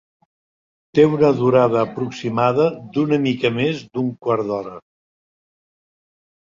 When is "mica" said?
3.29-3.55